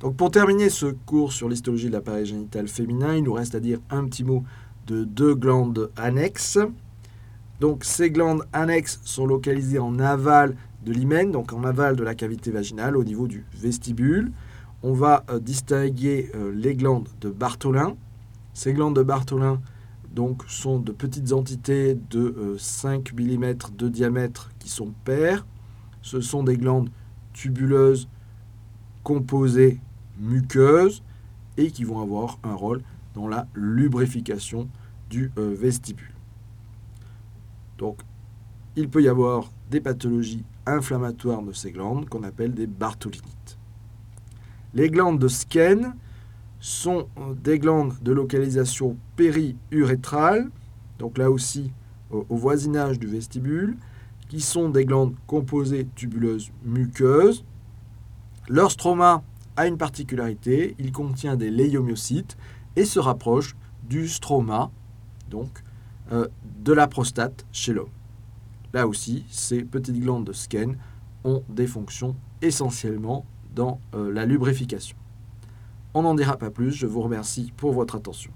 [0.00, 3.60] Donc pour terminer ce cours sur l'histologie de l'appareil génital féminin, il nous reste à
[3.60, 4.44] dire un petit mot
[4.86, 6.58] de deux glandes annexes.
[7.60, 10.56] Donc ces glandes annexes sont localisées en aval
[10.86, 14.32] de l'hymen, donc en aval de la cavité vaginale au niveau du vestibule.
[14.82, 17.94] On va euh, distinguer euh, les glandes de Bartholin.
[18.54, 19.60] Ces glandes de Bartholin
[20.14, 25.44] donc, sont de petites entités de 5 euh, mm de diamètre qui sont paires.
[26.00, 26.88] Ce sont des glandes
[27.34, 28.08] tubuleuses,
[29.04, 29.78] composées,
[30.20, 31.02] muqueuses
[31.56, 32.82] et qui vont avoir un rôle
[33.14, 34.68] dans la lubrification
[35.08, 36.14] du vestibule.
[37.78, 37.98] Donc,
[38.76, 43.58] il peut y avoir des pathologies inflammatoires de ces glandes qu'on appelle des bartholinites.
[44.74, 45.94] Les glandes de Skene
[46.60, 47.08] sont
[47.42, 50.50] des glandes de localisation périurétrale,
[50.98, 51.72] donc là aussi
[52.10, 53.76] au voisinage du vestibule,
[54.28, 57.44] qui sont des glandes composées tubuleuses muqueuses.
[58.48, 59.24] Leur stroma
[59.60, 62.38] a une particularité, il contient des léomyocytes
[62.76, 64.70] et se rapproche du stroma,
[65.28, 65.62] donc
[66.12, 66.28] euh,
[66.60, 67.90] de la prostate chez l'homme.
[68.72, 70.78] Là aussi, ces petites glandes de Skene
[71.24, 74.96] ont des fonctions essentiellement dans euh, la lubrification.
[75.92, 78.32] On n'en dira pas plus, je vous remercie pour votre attention.